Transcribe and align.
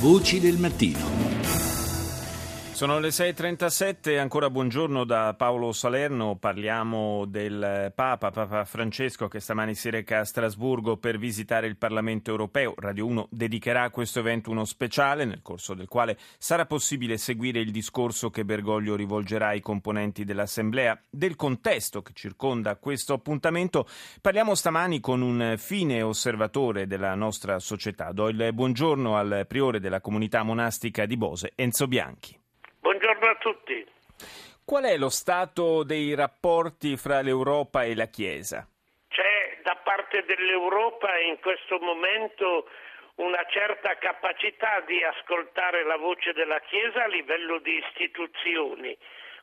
Voci 0.00 0.40
del 0.40 0.56
mattino. 0.56 1.29
Sono 2.80 2.98
le 2.98 3.08
6.37, 3.08 4.18
ancora 4.18 4.48
buongiorno 4.48 5.04
da 5.04 5.34
Paolo 5.36 5.70
Salerno, 5.70 6.36
parliamo 6.36 7.26
del 7.26 7.92
Papa, 7.94 8.30
Papa 8.30 8.64
Francesco 8.64 9.28
che 9.28 9.38
stamani 9.38 9.74
si 9.74 9.90
reca 9.90 10.20
a 10.20 10.24
Strasburgo 10.24 10.96
per 10.96 11.18
visitare 11.18 11.66
il 11.66 11.76
Parlamento 11.76 12.30
europeo. 12.30 12.72
Radio 12.78 13.04
1 13.04 13.28
dedicherà 13.30 13.82
a 13.82 13.90
questo 13.90 14.20
evento 14.20 14.50
uno 14.50 14.64
speciale 14.64 15.26
nel 15.26 15.42
corso 15.42 15.74
del 15.74 15.88
quale 15.88 16.16
sarà 16.38 16.64
possibile 16.64 17.18
seguire 17.18 17.60
il 17.60 17.70
discorso 17.70 18.30
che 18.30 18.46
Bergoglio 18.46 18.96
rivolgerà 18.96 19.48
ai 19.48 19.60
componenti 19.60 20.24
dell'Assemblea. 20.24 20.98
Del 21.10 21.36
contesto 21.36 22.00
che 22.00 22.12
circonda 22.14 22.76
questo 22.76 23.12
appuntamento 23.12 23.86
parliamo 24.22 24.54
stamani 24.54 25.00
con 25.00 25.20
un 25.20 25.56
fine 25.58 26.00
osservatore 26.00 26.86
della 26.86 27.14
nostra 27.14 27.58
società. 27.58 28.10
Do 28.12 28.30
il 28.30 28.52
buongiorno 28.54 29.18
al 29.18 29.44
priore 29.46 29.80
della 29.80 30.00
comunità 30.00 30.42
monastica 30.42 31.04
di 31.04 31.18
Bose, 31.18 31.52
Enzo 31.56 31.86
Bianchi. 31.86 32.39
A 33.30 33.36
tutti. 33.36 33.86
Qual 34.64 34.82
è 34.82 34.96
lo 34.96 35.08
stato 35.08 35.84
dei 35.84 36.16
rapporti 36.16 36.96
fra 36.96 37.22
l'Europa 37.22 37.84
e 37.84 37.94
la 37.94 38.06
Chiesa? 38.06 38.66
C'è 39.06 39.60
da 39.62 39.76
parte 39.84 40.24
dell'Europa 40.26 41.16
in 41.20 41.38
questo 41.38 41.78
momento 41.78 42.66
una 43.22 43.44
certa 43.48 43.96
capacità 43.98 44.80
di 44.80 45.00
ascoltare 45.04 45.84
la 45.84 45.96
voce 45.96 46.32
della 46.32 46.58
Chiesa 46.58 47.04
a 47.04 47.06
livello 47.06 47.60
di 47.60 47.78
istituzioni. 47.78 48.98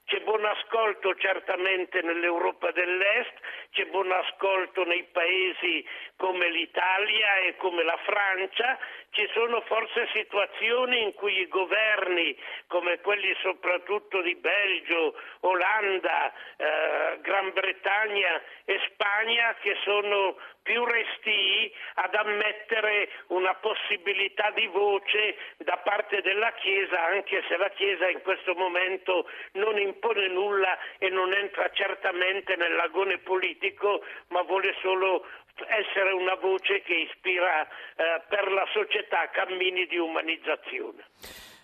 C'è 0.08 0.22
buon 0.22 0.46
ascolto 0.46 1.16
certamente 1.16 2.02
nell'Europa 2.02 2.72
dell'Est, 2.72 3.34
c'è 3.72 3.88
buon 3.88 4.10
ascolto 4.10 4.86
nei 4.86 5.04
paesi 5.12 5.86
come 6.16 6.50
l'Italia 6.50 7.40
e 7.40 7.58
come 7.58 7.84
la 7.84 8.00
Francia, 8.06 8.80
ci 9.10 9.28
sono 9.34 9.60
forse 9.62 10.08
situazioni 10.14 11.02
in 11.02 11.14
cui 11.14 11.38
i 11.40 11.48
governi 11.50 12.34
come 12.68 13.02
quelli 13.02 13.36
soprattutto 13.42 14.22
di 14.22 14.36
Belgio, 14.36 15.14
Olanda, 15.42 16.32
eh, 16.56 17.20
Gran 17.20 17.52
Bretagna 17.52 18.42
e 18.64 18.80
Spagna 18.90 19.56
che 19.60 19.76
sono 19.84 20.38
più 20.64 20.86
restii 20.86 21.74
ad 21.96 22.14
ammettere 22.14 23.10
una 23.28 23.56
possibilità 23.56 24.52
di 24.52 24.68
voce 24.68 25.36
da 25.58 25.78
parte 25.78 26.22
della 26.22 26.52
Chiesa, 26.54 27.06
anche 27.08 27.44
se 27.48 27.58
la 27.58 27.70
Chiesa 27.70 28.10
in 28.10 28.22
questo 28.22 28.54
momento 28.54 29.30
non 29.54 29.78
impone 29.78 29.96
nulla 30.30 30.78
e 30.98 31.10
non 31.10 31.34
entra 31.34 31.70
certamente 31.72 32.56
nell'agone 32.56 33.18
politico, 33.20 34.04
ma 34.30 34.42
vuole 34.44 34.76
solo 34.82 35.26
essere 35.66 36.12
una 36.12 36.36
voce 36.36 36.82
che 36.82 36.94
ispira 36.94 37.64
eh, 37.66 38.22
per 38.28 38.52
la 38.52 38.66
società 38.74 39.30
cammini 39.30 39.86
di 39.88 39.98
umanizzazione. 39.98 41.06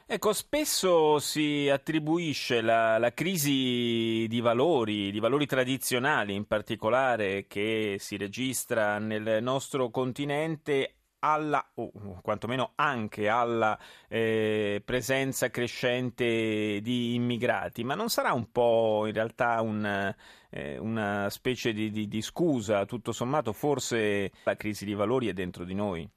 Ecco, 0.06 0.34
spesso 0.34 1.18
si 1.20 1.70
attribuisce 1.70 2.62
la, 2.62 2.98
la, 2.98 3.14
crisi 3.14 4.28
di 4.28 4.42
valori, 4.42 5.12
di 5.12 5.20
valori 5.20 5.46
tradizionali 5.46 6.36
in 6.36 6.46
particolare, 6.46 7.46
che 7.48 7.96
si 8.00 8.18
registra 8.18 9.00
nel 9.00 9.42
nostro 9.42 9.90
continente 9.90 11.03
alla, 11.24 11.66
o 11.76 11.92
quantomeno 12.22 12.74
anche 12.76 13.30
alla 13.30 13.80
eh, 14.10 14.82
presenza 14.84 15.50
crescente 15.50 16.82
di 16.82 17.16
immigrati, 17.16 17.84
ma 17.84 17.96
non 17.96 18.10
sarà 18.10 18.34
un 18.34 18.52
po' 18.52 19.06
in 19.08 19.14
realtà 19.14 19.62
un, 19.62 20.14
eh, 20.50 20.78
una 20.78 21.30
specie 21.30 21.72
di, 21.72 21.92
di, 21.92 22.08
di 22.08 22.22
scusa, 22.22 22.86
tutto 22.86 23.14
sommato 23.14 23.54
forse 23.54 24.32
la 24.44 24.56
crisi 24.58 24.86
di 24.86 24.94
valori 24.94 25.28
è 25.28 25.34
dentro 25.34 25.64
di 25.64 25.74
noi? 25.74 26.10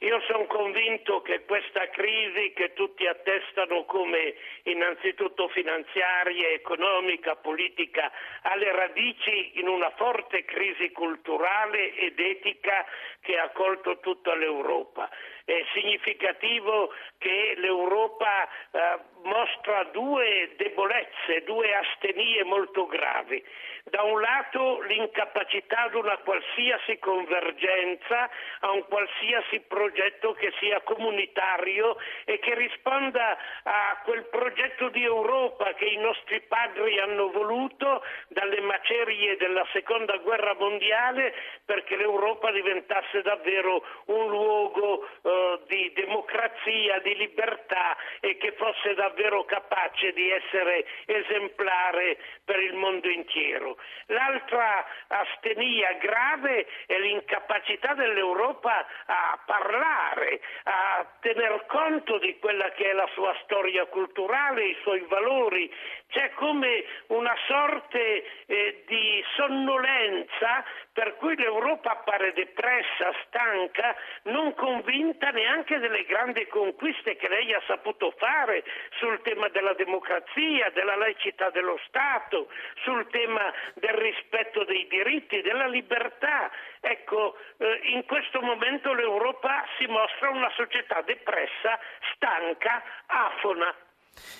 Io 0.00 0.20
sono 0.28 0.46
convinto 0.46 1.22
che 1.22 1.44
questa 1.44 1.88
crisi 1.88 2.52
che 2.52 2.72
tutti 2.72 3.04
attestano 3.08 3.84
come 3.84 4.36
innanzitutto 4.62 5.48
finanziaria, 5.48 6.50
economica, 6.50 7.34
politica, 7.34 8.08
ha 8.42 8.54
le 8.54 8.70
radici 8.70 9.58
in 9.58 9.66
una 9.66 9.90
forte 9.96 10.44
crisi 10.44 10.92
culturale 10.92 11.94
ed 11.96 12.16
etica 12.20 12.86
che 13.20 13.38
ha 13.38 13.48
colto 13.50 13.98
tutta 13.98 14.36
l'Europa. 14.36 15.10
È 15.44 15.64
significativo 15.72 16.92
che 17.18 17.54
l'Europa 17.56 18.44
eh, 18.44 18.98
mostra 19.24 19.82
due 19.84 20.52
debolezze, 20.56 21.42
due 21.44 21.74
astenie 21.74 22.44
molto 22.44 22.86
gravi. 22.86 23.44
Da 23.84 24.02
un 24.02 24.20
lato 24.20 24.82
l'incapacità 24.82 25.84
ad 25.84 25.94
una 25.94 26.18
qualsiasi 26.18 26.98
convergenza, 26.98 28.30
a 28.60 28.70
un 28.70 28.84
qualsiasi 28.86 29.60
progetto 29.60 29.87
che 29.92 30.52
sia 30.58 30.80
comunitario 30.82 31.96
e 32.24 32.38
che 32.38 32.54
risponda 32.54 33.36
a 33.62 34.00
quel 34.04 34.24
progetto 34.24 34.88
di 34.88 35.02
Europa 35.02 35.74
che 35.74 35.86
i 35.86 35.96
nostri 35.96 36.40
padri 36.42 36.98
hanno 36.98 37.30
voluto 37.30 38.02
dalle 38.28 38.60
macerie 38.60 39.36
della 39.36 39.66
seconda 39.72 40.16
guerra 40.18 40.54
mondiale 40.54 41.34
perché 41.64 41.96
l'Europa 41.96 42.50
diventasse 42.50 43.22
davvero 43.22 43.84
un 44.06 44.28
luogo 44.28 45.06
eh, 45.22 45.60
di 45.66 45.92
democrazia, 45.94 46.98
di 47.00 47.16
libertà 47.16 47.96
e 48.20 48.36
che 48.36 48.52
fosse 48.52 48.94
davvero 48.94 49.44
capace 49.44 50.12
di 50.12 50.30
essere 50.30 50.86
esemplare 51.06 52.18
per 52.44 52.60
il 52.60 52.74
mondo 52.74 53.08
intero. 53.08 53.76
L'altra 54.06 54.86
astenia 55.08 55.92
grave 55.94 56.66
è 56.86 56.98
l'incapacità 56.98 57.94
dell'Europa 57.94 58.86
a 59.06 59.38
parlare, 59.44 59.77
a 59.84 61.06
tener 61.20 61.64
conto 61.66 62.18
di 62.18 62.38
quella 62.38 62.70
che 62.72 62.90
è 62.90 62.92
la 62.92 63.08
sua 63.14 63.34
storia 63.44 63.86
culturale, 63.86 64.66
i 64.66 64.76
suoi 64.82 65.00
valori. 65.08 65.72
C'è 66.08 66.30
come 66.34 66.84
una 67.08 67.34
sorte 67.46 68.44
eh, 68.46 68.84
di 68.86 69.22
sonnolenza 69.36 70.64
per 70.98 71.14
cui 71.14 71.36
l'Europa 71.36 71.92
appare 71.92 72.32
depressa, 72.32 73.12
stanca, 73.26 73.94
non 74.24 74.52
convinta 74.54 75.30
neanche 75.30 75.78
delle 75.78 76.02
grandi 76.02 76.44
conquiste 76.48 77.14
che 77.14 77.28
lei 77.28 77.54
ha 77.54 77.62
saputo 77.68 78.12
fare 78.18 78.64
sul 78.98 79.20
tema 79.22 79.46
della 79.50 79.74
democrazia, 79.74 80.70
della 80.70 80.96
laicità 80.96 81.50
dello 81.50 81.78
Stato, 81.86 82.48
sul 82.82 83.06
tema 83.10 83.52
del 83.74 83.94
rispetto 83.94 84.64
dei 84.64 84.88
diritti, 84.88 85.40
della 85.40 85.68
libertà. 85.68 86.50
Ecco, 86.80 87.36
eh, 87.58 87.80
in 87.94 88.04
questo 88.04 88.40
momento 88.40 88.92
l'Europa 88.92 89.66
si 89.76 89.86
mostra 89.86 90.30
una 90.30 90.50
società 90.56 91.02
depressa, 91.02 91.78
stanca, 92.14 92.82
afona. 93.06 93.74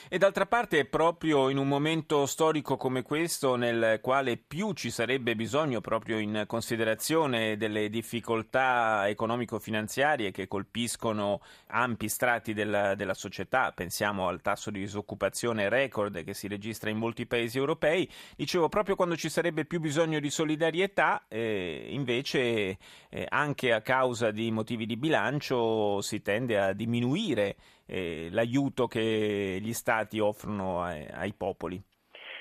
E 0.08 0.18
d'altra 0.18 0.46
parte 0.46 0.84
proprio 0.84 1.48
in 1.48 1.58
un 1.58 1.68
momento 1.68 2.26
storico 2.26 2.76
come 2.76 3.02
questo 3.02 3.56
nel 3.56 3.98
quale 4.00 4.36
più 4.36 4.72
ci 4.72 4.90
sarebbe 4.90 5.36
bisogno, 5.36 5.80
proprio 5.80 6.18
in 6.18 6.44
considerazione 6.46 7.56
delle 7.56 7.88
difficoltà 7.88 9.08
economico-finanziarie 9.08 10.30
che 10.30 10.48
colpiscono 10.48 11.40
ampi 11.68 12.08
strati 12.08 12.54
della, 12.54 12.94
della 12.94 13.14
società, 13.14 13.72
pensiamo 13.72 14.28
al 14.28 14.40
tasso 14.40 14.70
di 14.70 14.80
disoccupazione 14.80 15.68
record 15.68 16.24
che 16.24 16.34
si 16.34 16.48
registra 16.48 16.90
in 16.90 16.96
molti 16.96 17.26
paesi 17.26 17.58
europei, 17.58 18.10
dicevo 18.36 18.68
proprio 18.68 18.96
quando 18.96 19.16
ci 19.16 19.28
sarebbe 19.28 19.64
più 19.64 19.80
bisogno 19.80 20.20
di 20.20 20.30
solidarietà, 20.30 21.24
eh, 21.28 21.88
invece 21.90 22.78
eh, 23.10 23.26
anche 23.28 23.72
a 23.72 23.80
causa 23.80 24.30
di 24.30 24.50
motivi 24.50 24.86
di 24.86 24.96
bilancio 24.96 26.00
si 26.00 26.22
tende 26.22 26.58
a 26.58 26.72
diminuire 26.72 27.56
eh, 27.88 28.28
l'aiuto 28.30 28.86
che 28.86 29.58
gli 29.60 29.72
stati 29.72 30.18
offrono 30.20 30.82
ai, 30.82 31.06
ai 31.10 31.32
popoli. 31.32 31.82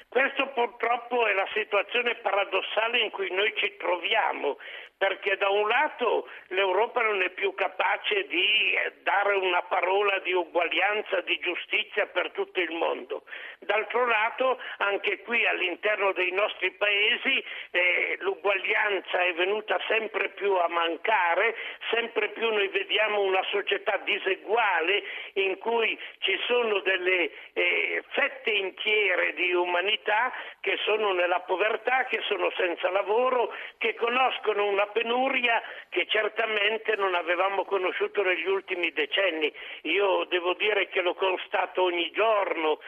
Questo 0.09 0.51
purtroppo 0.53 1.27
è 1.27 1.33
la 1.33 1.47
situazione 1.53 2.15
paradossale 2.15 2.99
in 2.99 3.11
cui 3.11 3.29
noi 3.31 3.53
ci 3.55 3.75
troviamo 3.77 4.57
perché 4.97 5.37
da 5.37 5.49
un 5.49 5.67
lato 5.67 6.27
l'Europa 6.47 7.01
non 7.01 7.21
è 7.21 7.29
più 7.29 7.53
capace 7.53 8.25
di 8.27 8.73
eh, 8.73 8.93
dare 9.03 9.35
una 9.35 9.61
parola 9.63 10.17
di 10.19 10.33
uguaglianza, 10.33 11.21
di 11.21 11.37
giustizia 11.39 12.07
per 12.07 12.31
tutto 12.31 12.59
il 12.59 12.71
mondo, 12.71 13.23
d'altro 13.59 14.05
lato 14.07 14.59
anche 14.77 15.21
qui 15.21 15.45
all'interno 15.45 16.11
dei 16.13 16.31
nostri 16.31 16.71
paesi 16.71 17.43
eh, 17.71 18.17
l'uguaglianza 18.21 19.21
è 19.23 19.33
venuta 19.33 19.79
sempre 19.87 20.29
più 20.29 20.53
a 20.53 20.67
mancare, 20.67 21.55
sempre 21.91 22.29
più 22.29 22.49
noi 22.49 22.67
vediamo 22.69 23.21
una 23.21 23.43
società 23.51 23.97
diseguale 23.97 25.03
in 25.33 25.57
cui 25.59 25.97
ci 26.19 26.39
sono 26.47 26.79
delle 26.79 27.31
eh, 27.53 28.03
fette 28.09 28.49
intiere 28.49 29.33
di 29.33 29.53
umanità 29.53 30.33
che 30.59 30.77
sono 30.83 31.13
nella 31.13 31.41
povertà, 31.41 32.05
che 32.05 32.21
sono 32.27 32.51
senza 32.57 32.89
lavoro, 32.89 33.53
che 33.77 33.93
conoscono 33.95 34.65
una 34.65 34.86
una 34.87 34.91
penuria 34.93 35.61
che 35.89 36.05
certamente 36.07 36.95
non 36.95 37.13
avevamo 37.15 37.65
conosciuto 37.65 38.23
negli 38.23 38.47
ultimi 38.47 38.91
decenni. 38.91 39.51
Io 39.83 40.25
devo 40.25 40.53
dire 40.53 40.87
che 40.87 41.01
lo 41.01 41.13
constato 41.13 41.83
ogni 41.83 42.11
giorno, 42.11 42.79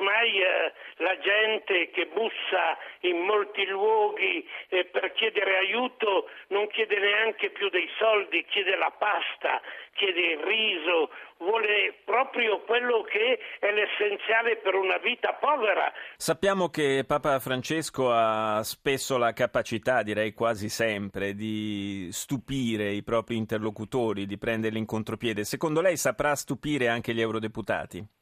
ormai 0.00 0.40
uh, 0.40 1.04
la 1.04 1.16
gente 1.18 1.90
che 1.90 2.06
bussa 2.06 2.76
in 3.00 3.18
molti 3.18 3.66
luoghi 3.66 4.46
eh, 4.68 4.86
per 4.86 5.12
chiedere 5.12 5.58
aiuto 5.58 6.28
non 6.48 6.66
chiede 6.68 6.98
neanche 6.98 7.50
più 7.50 7.68
dei 7.68 7.88
soldi, 7.98 8.44
chiede 8.48 8.76
la 8.76 8.92
pasta, 8.96 9.60
chiede 9.92 10.32
il 10.32 10.38
riso, 10.38 11.10
vuole 11.38 11.94
proprio 12.04 12.60
quello 12.60 13.02
che 13.02 13.38
è 13.58 13.70
l'essenziale 13.72 14.56
per 14.56 14.74
una 14.74 14.98
vita 14.98 15.34
povera. 15.34 15.92
Sappiamo 16.16 16.68
che 16.68 17.04
Papa 17.06 17.38
Francesco 17.38 18.10
ha 18.10 18.62
spesso 18.62 19.18
la 19.18 19.32
capacità, 19.32 20.02
direi 20.02 20.32
quasi 20.32 20.68
sempre, 20.68 21.34
di 21.34 22.08
stupire 22.10 22.90
i 22.90 23.02
propri 23.02 23.36
interlocutori, 23.36 24.26
di 24.26 24.38
prenderli 24.38 24.78
in 24.78 24.86
contropiede. 24.86 25.44
Secondo 25.44 25.80
lei 25.80 25.96
saprà 25.96 26.34
stupire 26.34 26.88
anche 26.88 27.14
gli 27.14 27.20
eurodeputati? 27.20 28.18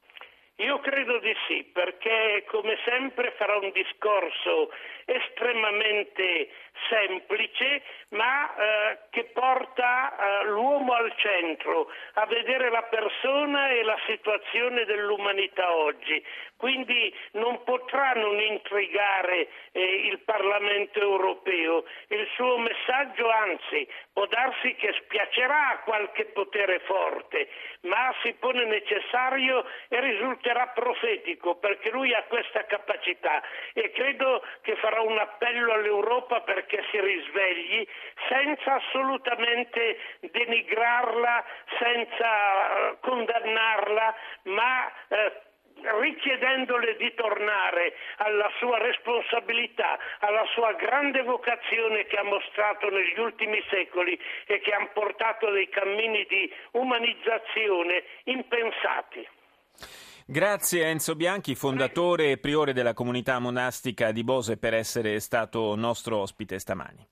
Io 0.61 0.81
credo 0.81 1.19
di 1.21 1.33
sì, 1.47 1.63
perché 1.73 2.45
come 2.49 2.77
sempre 2.85 3.33
farà 3.37 3.59
un 3.59 3.71
discorso 3.71 4.73
estremamente 5.05 6.51
semplice, 6.89 7.83
ma 8.11 8.55
eh, 8.55 8.99
che 9.11 9.25
porta 9.33 10.17
eh, 10.17 10.45
l'uomo 10.47 10.95
al 10.95 11.13
centro, 11.17 11.89
a 12.15 12.27
vedere 12.27 12.71
la 12.71 12.83
persona 12.83 13.71
e 13.71 13.85
la 13.85 13.99
situazione 14.07 14.85
dell'umanità 14.85 15.73
oggi. 15.73 16.25
Quindi 16.57 17.15
non 17.33 17.63
potrà 17.63 18.13
non 18.15 18.41
intrigare 18.41 19.49
eh, 19.71 20.07
il 20.07 20.19
Parlamento 20.21 20.99
europeo. 21.01 21.85
Il 22.09 22.27
suo 22.35 22.59
messaggio, 22.59 23.31
anzi, 23.31 23.89
può 24.13 24.27
darsi 24.27 24.75
che 24.75 24.93
spiacerà 25.05 25.71
a 25.71 25.79
qualche 25.85 26.25
potere 26.27 26.81
forte, 26.81 27.49
ma 27.83 28.13
si 28.23 28.33
pone 28.35 28.65
necessario 28.65 29.65
e 29.89 30.01
risulterà 30.49 30.67
profetico 30.69 31.57
perché 31.57 31.91
lui 31.91 32.15
ha 32.15 32.23
questa 32.25 32.65
capacità 32.65 33.43
e 33.75 33.91
credo 33.91 34.43
che 34.63 34.77
farà 34.77 35.01
un 35.01 35.19
appello 35.19 35.73
all'Europa 35.73 36.41
perché 36.41 36.83
si 36.91 37.01
risvegli 37.01 37.87
senza 38.29 38.75
assolutamente 38.75 39.99
denigrarla, 40.21 41.45
senza 41.79 42.91
eh, 42.91 42.97
condannarla, 43.01 44.15
ma 44.45 44.93
eh, 45.09 45.43
richiedendole 46.01 46.97
di 46.97 47.15
tornare 47.15 47.95
alla 48.17 48.51
sua 48.59 48.79
responsabilità, 48.79 49.99
alla 50.21 50.45
sua 50.55 50.73
grande 50.73 51.23
vocazione 51.23 52.05
che 52.07 52.17
ha 52.17 52.25
mostrato 52.25 52.89
negli 52.89 53.19
ultimi 53.19 53.63
secoli 53.69 54.19
e 54.47 54.61
che 54.61 54.73
ha 54.73 54.85
portato 54.93 55.51
dei 55.51 55.69
cammini 55.69 56.27
di 56.29 56.53
umanizzazione 56.73 58.03
impensati. 58.25 59.29
Grazie 60.31 60.85
Enzo 60.85 61.17
Bianchi, 61.17 61.55
fondatore 61.55 62.33
e 62.33 62.37
priore 62.37 62.75
della 62.75 62.93
comunità 62.93 63.39
monastica 63.39 64.13
di 64.13 64.23
Bose, 64.23 64.59
per 64.59 64.75
essere 64.75 65.21
stato 65.21 65.75
nostro 65.75 66.19
ospite 66.19 66.59
stamani. 66.59 67.07